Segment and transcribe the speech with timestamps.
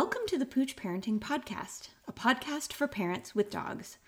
[0.00, 3.98] Welcome to the Pooch Parenting Podcast, a podcast for parents with dogs.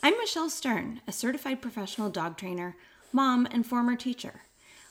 [0.00, 2.76] I'm Michelle Stern, a certified professional dog trainer,
[3.12, 4.42] mom, and former teacher.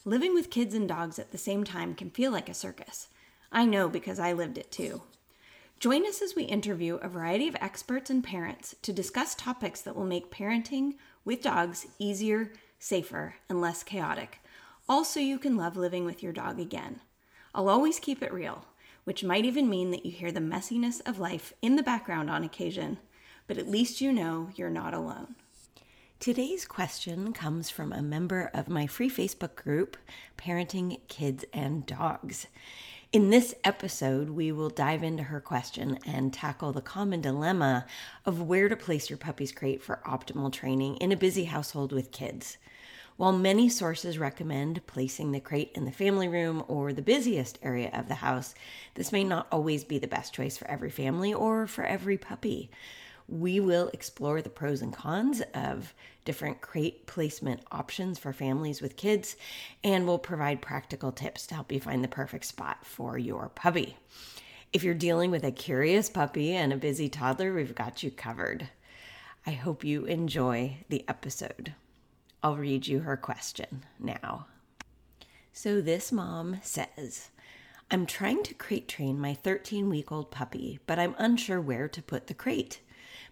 [0.03, 3.07] Living with kids and dogs at the same time can feel like a circus.
[3.53, 5.03] I know because I lived it too.
[5.79, 9.95] Join us as we interview a variety of experts and parents to discuss topics that
[9.95, 14.39] will make parenting with dogs easier, safer, and less chaotic.
[14.89, 16.99] Also, you can love living with your dog again.
[17.55, 18.65] I'll always keep it real
[19.03, 22.43] which might even mean that you hear the messiness of life in the background on
[22.43, 22.97] occasion,
[23.47, 25.35] but at least you know you're not alone.
[26.19, 29.95] Today's question comes from a member of my free Facebook group,
[30.37, 32.47] Parenting Kids and Dogs.
[33.11, 37.85] In this episode, we will dive into her question and tackle the common dilemma
[38.25, 42.11] of where to place your puppy's crate for optimal training in a busy household with
[42.11, 42.57] kids.
[43.19, 47.89] While many sources recommend placing the crate in the family room or the busiest area
[47.91, 48.55] of the house,
[48.95, 52.71] this may not always be the best choice for every family or for every puppy.
[53.27, 58.95] We will explore the pros and cons of different crate placement options for families with
[58.95, 59.35] kids,
[59.83, 63.97] and we'll provide practical tips to help you find the perfect spot for your puppy.
[64.71, 68.69] If you're dealing with a curious puppy and a busy toddler, we've got you covered.
[69.45, 71.73] I hope you enjoy the episode.
[72.41, 74.47] I'll read you her question now.
[75.51, 77.31] So, this mom says,
[77.91, 82.01] I'm trying to crate train my 13 week old puppy, but I'm unsure where to
[82.01, 82.79] put the crate.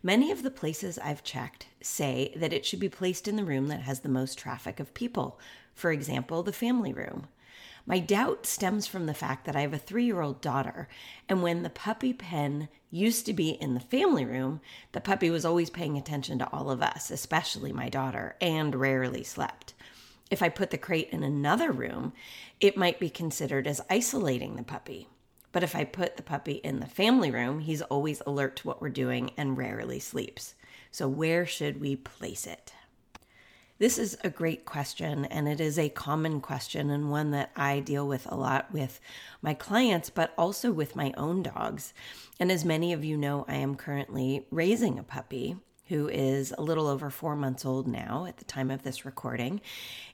[0.04, 3.68] Many of the places I've checked say that it should be placed in the room
[3.68, 5.40] that has the most traffic of people,
[5.74, 7.28] for example, the family room.
[7.90, 10.90] My doubt stems from the fact that I have a three year old daughter,
[11.30, 14.60] and when the puppy pen used to be in the family room,
[14.92, 19.24] the puppy was always paying attention to all of us, especially my daughter, and rarely
[19.24, 19.74] slept.
[20.30, 22.12] If I put the crate in another room,
[22.60, 25.08] it might be considered as isolating the puppy.
[25.54, 28.82] But if I put the puppy in the family room, he's always alert to what
[28.82, 30.56] we're doing and rarely sleeps.
[30.92, 32.74] So, where should we place it?
[33.80, 37.80] This is a great question, and it is a common question and one that I
[37.80, 39.00] deal with a lot with
[39.44, 41.94] my clients, but also with my own dogs.
[42.40, 45.58] And as many of you know, I am currently raising a puppy
[45.90, 49.62] who is a little over four months old now at the time of this recording.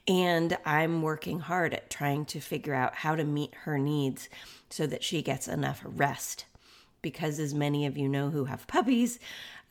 [0.06, 4.28] And I'm working hard at trying to figure out how to meet her needs
[4.68, 6.44] so that she gets enough rest.
[7.00, 9.18] Because, as many of you know who have puppies,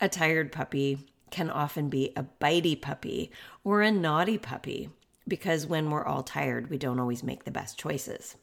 [0.01, 0.97] a tired puppy
[1.33, 3.31] can often be a bitey puppy
[3.63, 4.91] or a naughty puppy
[5.27, 8.35] because when we're all tired, we don't always make the best choices.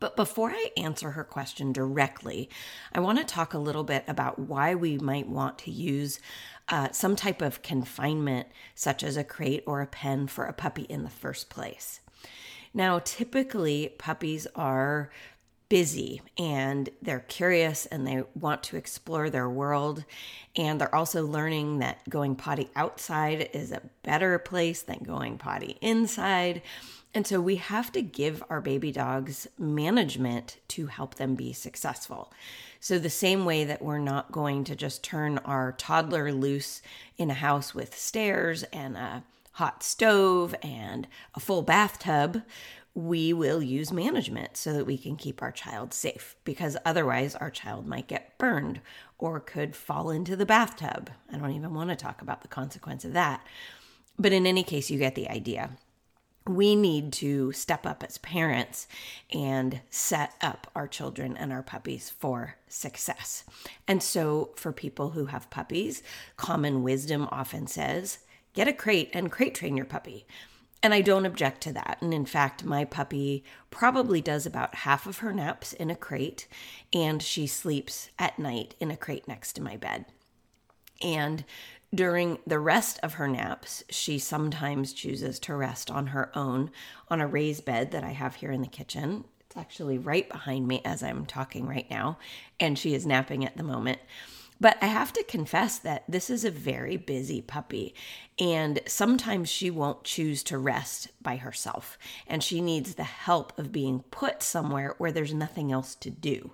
[0.00, 2.48] But before I answer her question directly,
[2.94, 6.18] I want to talk a little bit about why we might want to use
[6.70, 10.82] uh, some type of confinement, such as a crate or a pen, for a puppy
[10.82, 12.00] in the first place.
[12.72, 15.10] Now, typically, puppies are
[15.68, 20.04] busy and they're curious and they want to explore their world.
[20.56, 25.76] And they're also learning that going potty outside is a better place than going potty
[25.80, 26.62] inside.
[27.14, 32.32] And so we have to give our baby dogs management to help them be successful.
[32.80, 36.80] So, the same way that we're not going to just turn our toddler loose
[37.16, 42.42] in a house with stairs and a hot stove and a full bathtub,
[42.98, 47.48] we will use management so that we can keep our child safe because otherwise our
[47.48, 48.80] child might get burned
[49.18, 51.08] or could fall into the bathtub.
[51.32, 53.46] I don't even want to talk about the consequence of that.
[54.18, 55.70] But in any case, you get the idea.
[56.44, 58.88] We need to step up as parents
[59.32, 63.44] and set up our children and our puppies for success.
[63.86, 66.02] And so, for people who have puppies,
[66.36, 68.18] common wisdom often says
[68.54, 70.26] get a crate and crate train your puppy.
[70.82, 71.98] And I don't object to that.
[72.00, 76.46] And in fact, my puppy probably does about half of her naps in a crate,
[76.92, 80.06] and she sleeps at night in a crate next to my bed.
[81.02, 81.44] And
[81.94, 86.70] during the rest of her naps, she sometimes chooses to rest on her own
[87.08, 89.24] on a raised bed that I have here in the kitchen.
[89.40, 92.18] It's actually right behind me as I'm talking right now,
[92.60, 93.98] and she is napping at the moment.
[94.60, 97.94] But I have to confess that this is a very busy puppy,
[98.38, 101.96] and sometimes she won't choose to rest by herself,
[102.26, 106.52] and she needs the help of being put somewhere where there's nothing else to do.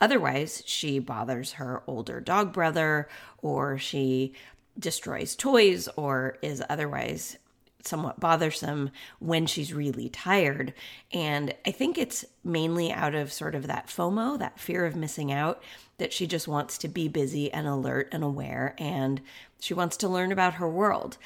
[0.00, 3.08] Otherwise, she bothers her older dog brother,
[3.38, 4.34] or she
[4.76, 7.38] destroys toys, or is otherwise
[7.84, 10.74] somewhat bothersome when she's really tired.
[11.12, 15.30] And I think it's mainly out of sort of that FOMO, that fear of missing
[15.30, 15.62] out,
[15.98, 19.20] that she just wants to be busy and alert and aware and
[19.60, 21.16] she wants to learn about her world.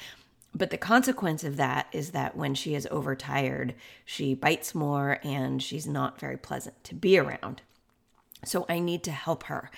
[0.53, 3.75] But the consequence of that is that when she is overtired,
[4.05, 7.61] she bites more and she's not very pleasant to be around.
[8.45, 9.69] So I need to help her.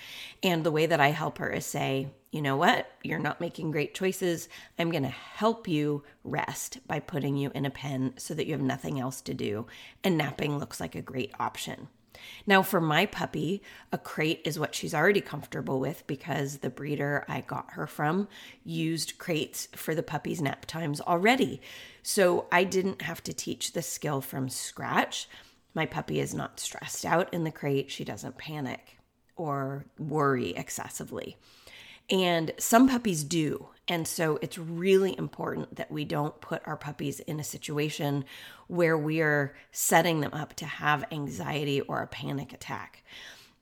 [0.42, 2.90] And the way that I help her is say, you know what?
[3.02, 4.48] You're not making great choices.
[4.78, 8.52] I'm going to help you rest by putting you in a pen so that you
[8.52, 9.66] have nothing else to do.
[10.04, 11.88] And napping looks like a great option.
[12.46, 17.24] Now, for my puppy, a crate is what she's already comfortable with because the breeder
[17.28, 18.28] I got her from
[18.64, 21.60] used crates for the puppy's nap times already.
[22.02, 25.28] So I didn't have to teach the skill from scratch.
[25.74, 27.90] My puppy is not stressed out in the crate.
[27.90, 28.98] She doesn't panic
[29.36, 31.36] or worry excessively.
[32.10, 33.68] And some puppies do.
[33.88, 38.24] And so it's really important that we don't put our puppies in a situation
[38.68, 43.02] where we are setting them up to have anxiety or a panic attack.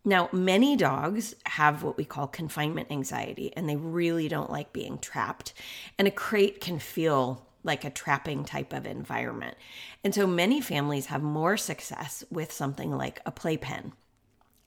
[0.05, 4.99] Now, many dogs have what we call confinement anxiety, and they really don't like being
[4.99, 5.53] trapped.
[5.99, 9.57] And a crate can feel like a trapping type of environment.
[10.03, 13.93] And so many families have more success with something like a playpen.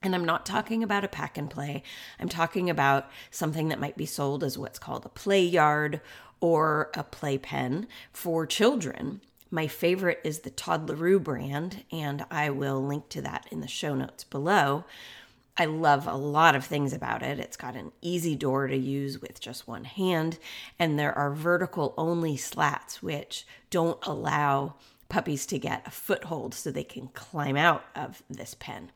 [0.04, 1.82] And I'm not talking about a pack and play.
[2.20, 6.02] I'm talking about something that might be sold as what's called a play yard
[6.42, 9.22] or a playpen for children.
[9.50, 13.96] My favorite is the Toddleroo brand, and I will link to that in the show
[13.96, 14.84] notes below.
[15.56, 17.40] I love a lot of things about it.
[17.40, 20.38] It's got an easy door to use with just one hand,
[20.80, 24.74] and there are vertical only slats which don't allow
[25.08, 28.92] puppies to get a foothold so they can climb out of this pen.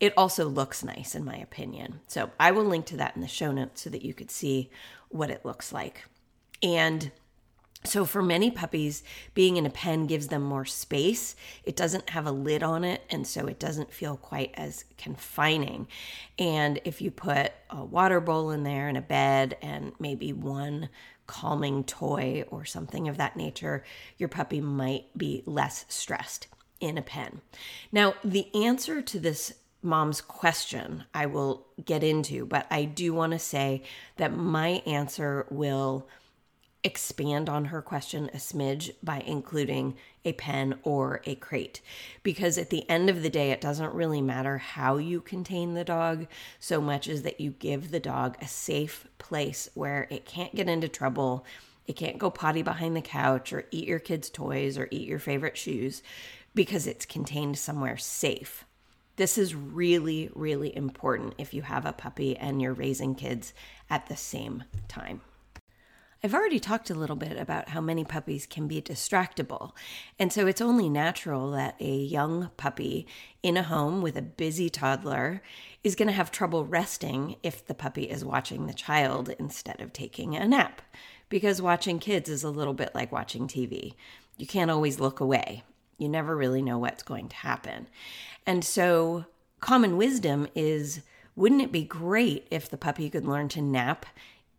[0.00, 2.00] It also looks nice, in my opinion.
[2.08, 4.70] So I will link to that in the show notes so that you could see
[5.08, 6.04] what it looks like.
[6.62, 7.10] And
[7.86, 9.02] so, for many puppies,
[9.34, 11.36] being in a pen gives them more space.
[11.64, 15.86] It doesn't have a lid on it, and so it doesn't feel quite as confining.
[16.38, 20.88] And if you put a water bowl in there and a bed and maybe one
[21.26, 23.84] calming toy or something of that nature,
[24.16, 26.48] your puppy might be less stressed
[26.80, 27.42] in a pen.
[27.92, 29.52] Now, the answer to this
[29.84, 33.82] mom's question I will get into, but I do want to say
[34.16, 36.08] that my answer will
[36.84, 41.80] expand on her question a smidge by including a pen or a crate.
[42.22, 45.84] Because at the end of the day, it doesn't really matter how you contain the
[45.84, 46.26] dog
[46.60, 50.68] so much as that you give the dog a safe place where it can't get
[50.68, 51.46] into trouble.
[51.86, 55.18] It can't go potty behind the couch or eat your kids' toys or eat your
[55.18, 56.02] favorite shoes
[56.54, 58.64] because it's contained somewhere safe.
[59.16, 63.54] This is really, really important if you have a puppy and you're raising kids
[63.88, 65.20] at the same time.
[66.24, 69.72] I've already talked a little bit about how many puppies can be distractible.
[70.18, 73.06] And so it's only natural that a young puppy
[73.42, 75.42] in a home with a busy toddler
[75.84, 79.92] is going to have trouble resting if the puppy is watching the child instead of
[79.92, 80.80] taking a nap.
[81.28, 83.94] Because watching kids is a little bit like watching TV.
[84.38, 85.62] You can't always look away.
[85.98, 87.88] You never really know what's going to happen.
[88.46, 89.24] And so,
[89.60, 91.02] common wisdom is
[91.36, 94.06] wouldn't it be great if the puppy could learn to nap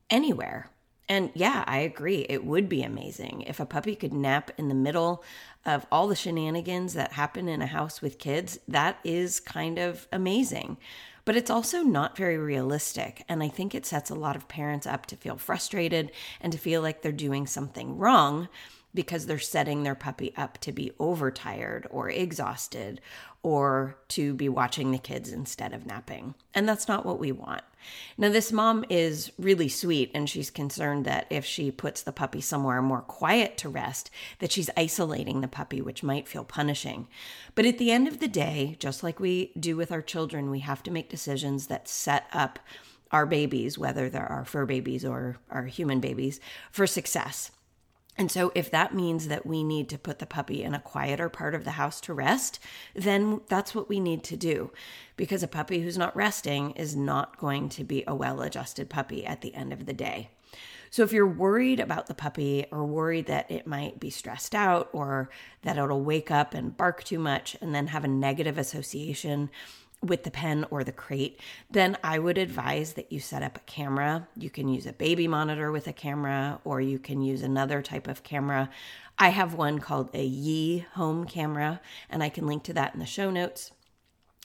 [0.09, 0.69] anywhere?
[1.07, 2.25] And yeah, I agree.
[2.27, 5.23] It would be amazing if a puppy could nap in the middle
[5.65, 8.59] of all the shenanigans that happen in a house with kids.
[8.67, 10.77] That is kind of amazing.
[11.23, 13.23] But it's also not very realistic.
[13.29, 16.11] And I think it sets a lot of parents up to feel frustrated
[16.41, 18.47] and to feel like they're doing something wrong
[18.95, 23.01] because they're setting their puppy up to be overtired or exhausted
[23.43, 26.33] or to be watching the kids instead of napping.
[26.55, 27.61] And that's not what we want.
[28.17, 32.41] Now, this mom is really sweet and she's concerned that if she puts the puppy
[32.41, 34.09] somewhere more quiet to rest,
[34.39, 37.07] that she's isolating the puppy, which might feel punishing.
[37.53, 40.61] But at the end of the day, just like we do with our children, we
[40.61, 42.57] have to make decisions that set up
[43.11, 46.39] our babies, whether they're our fur babies or our human babies,
[46.71, 47.51] for success.
[48.17, 51.27] And so, if that means that we need to put the puppy in a quieter
[51.27, 52.59] part of the house to rest,
[52.93, 54.71] then that's what we need to do.
[55.17, 59.25] Because a puppy who's not resting is not going to be a well adjusted puppy
[59.25, 60.29] at the end of the day.
[60.89, 64.89] So, if you're worried about the puppy or worried that it might be stressed out
[64.93, 65.29] or
[65.63, 69.49] that it'll wake up and bark too much and then have a negative association
[70.07, 73.61] with the pen or the crate, then I would advise that you set up a
[73.61, 74.27] camera.
[74.35, 78.07] You can use a baby monitor with a camera, or you can use another type
[78.07, 78.69] of camera.
[79.17, 82.99] I have one called a Yi home camera, and I can link to that in
[82.99, 83.71] the show notes.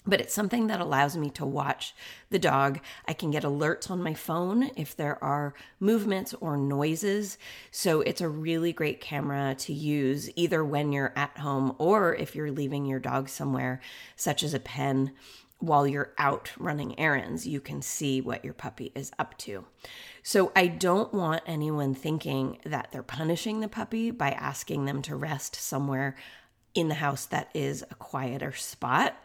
[0.06, 1.94] But it's something that allows me to watch
[2.30, 2.80] the dog.
[3.06, 7.36] I can get alerts on my phone if there are movements or noises.
[7.70, 12.34] So it's a really great camera to use either when you're at home or if
[12.34, 13.80] you're leaving your dog somewhere,
[14.16, 15.12] such as a pen
[15.60, 19.64] while you're out running errands, you can see what your puppy is up to.
[20.22, 25.14] So I don't want anyone thinking that they're punishing the puppy by asking them to
[25.16, 26.16] rest somewhere
[26.74, 29.16] in the house that is a quieter spot.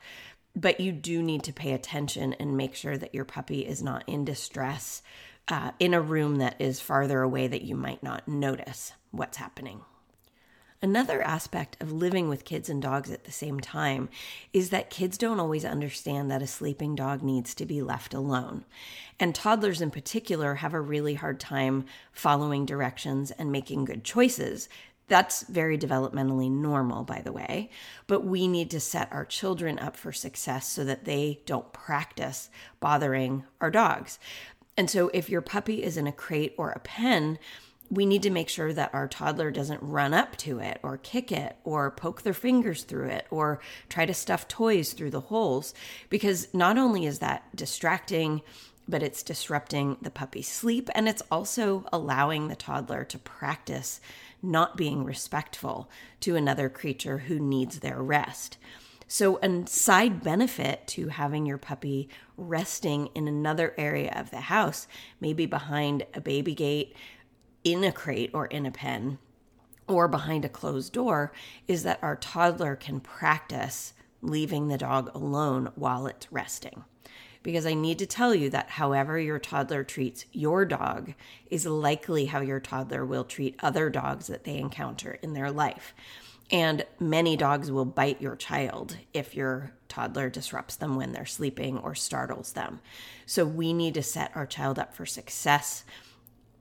[0.56, 4.04] but you do need to pay attention and make sure that your puppy is not
[4.08, 5.01] in distress
[5.50, 9.82] uh, in a room that is farther away that you might not notice what's happening.
[10.86, 14.08] Another aspect of living with kids and dogs at the same time
[14.54, 18.65] is that kids don't always understand that a sleeping dog needs to be left alone.
[19.20, 24.70] And toddlers in particular have a really hard time following directions and making good choices.
[25.08, 27.72] That's very developmentally normal, by the way,
[28.06, 32.51] but we need to set our children up for success so that they don't practice
[32.80, 34.20] bothering our dogs.
[34.77, 37.39] And so, if your puppy is in a crate or a pen,
[37.89, 41.32] we need to make sure that our toddler doesn't run up to it or kick
[41.32, 45.74] it or poke their fingers through it or try to stuff toys through the holes
[46.10, 48.42] because not only is that distracting
[48.88, 54.00] but it's disrupting the puppy's sleep and it's also allowing the toddler to practice
[54.42, 55.89] not being respectful
[56.20, 58.58] to another creature who needs their rest.
[59.08, 64.88] So, a side benefit to having your puppy resting in another area of the house,
[65.22, 66.96] maybe behind a baby gate,
[67.65, 69.17] in a crate or in a pen
[69.88, 71.34] or behind a closed door
[71.67, 76.86] is that our toddler can practice leaving the dog alone while it's resting.
[77.43, 81.13] Because I need to tell you that however your toddler treats your dog
[81.50, 85.93] is likely how your toddler will treat other dogs that they encounter in their life.
[86.51, 91.77] And many dogs will bite your child if your toddler disrupts them when they're sleeping
[91.77, 92.79] or startles them.
[93.25, 95.84] So we need to set our child up for success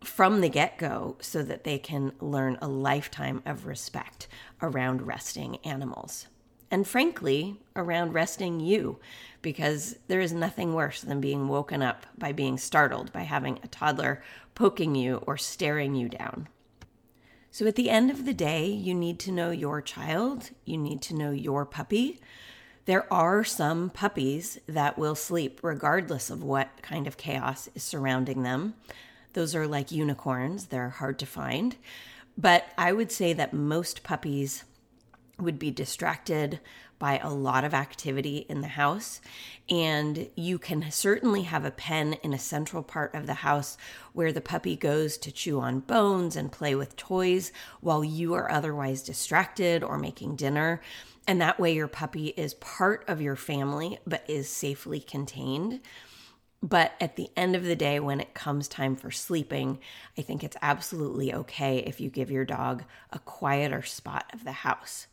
[0.04, 4.28] from the get go so that they can learn a lifetime of respect
[4.62, 6.26] around resting animals.
[6.70, 8.98] And frankly, around resting you,
[9.42, 13.68] because there is nothing worse than being woken up by being startled by having a
[13.68, 14.22] toddler
[14.54, 16.48] poking you or staring you down.
[17.50, 21.00] So at the end of the day, you need to know your child, you need
[21.02, 22.20] to know your puppy.
[22.86, 28.42] There are some puppies that will sleep regardless of what kind of chaos is surrounding
[28.42, 28.74] them.
[29.34, 31.76] Those are like unicorns, they're hard to find.
[32.36, 34.64] But I would say that most puppies
[35.38, 36.60] would be distracted
[36.98, 39.20] by a lot of activity in the house.
[39.68, 43.76] And you can certainly have a pen in a central part of the house
[44.12, 48.50] where the puppy goes to chew on bones and play with toys while you are
[48.50, 50.80] otherwise distracted or making dinner.
[51.26, 55.80] And that way, your puppy is part of your family but is safely contained.
[56.64, 59.80] But at the end of the day, when it comes time for sleeping,
[60.16, 64.52] I think it's absolutely okay if you give your dog a quieter spot of the
[64.52, 65.06] house.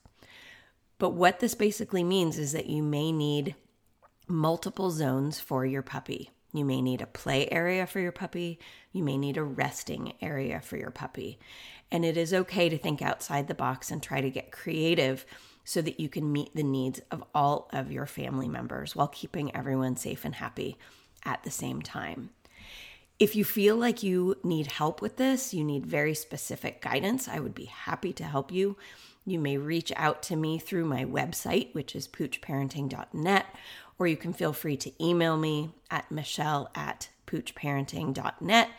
[0.98, 3.55] But what this basically means is that you may need
[4.29, 6.29] multiple zones for your puppy.
[6.53, 8.58] You may need a play area for your puppy.
[8.93, 11.38] You may need a resting area for your puppy.
[11.91, 15.25] And it is okay to think outside the box and try to get creative
[15.65, 19.53] so that you can meet the needs of all of your family members while keeping
[19.53, 20.77] everyone safe and happy
[21.25, 22.30] at the same time.
[23.20, 27.40] If you feel like you need help with this, you need very specific guidance, I
[27.40, 28.78] would be happy to help you.
[29.25, 33.46] You may reach out to me through my website, which is poochparenting.net,
[34.00, 38.70] or you can feel free to email me at michelle at poochparenting.net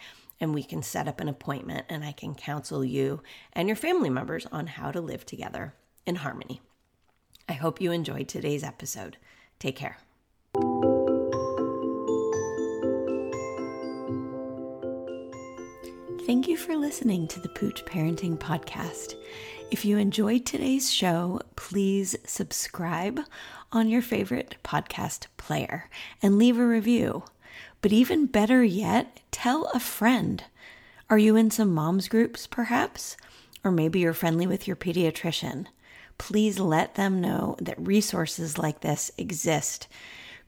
[0.41, 3.23] and we can set up an appointment and I can counsel you
[3.53, 6.61] and your family members on how to live together in harmony.
[7.49, 9.19] I hope you enjoyed today's episode.
[9.61, 9.99] Take care.
[16.43, 19.15] Thank you for listening to the Pooch Parenting Podcast.
[19.71, 23.21] If you enjoyed today's show, please subscribe
[23.71, 25.89] on your favorite podcast player
[26.21, 27.23] and leave a review.
[27.81, 30.43] But even better yet, tell a friend.
[31.09, 33.17] Are you in some moms groups, perhaps?
[33.63, 35.67] Or maybe you're friendly with your pediatrician.
[36.19, 39.87] Please let them know that resources like this exist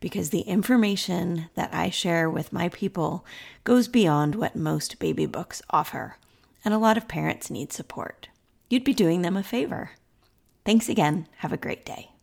[0.04, 3.24] because the information that I share with my people
[3.64, 6.18] goes beyond what most baby books offer,
[6.62, 8.28] and a lot of parents need support.
[8.68, 9.92] You'd be doing them a favor.
[10.62, 11.26] Thanks again.
[11.38, 12.13] Have a great day.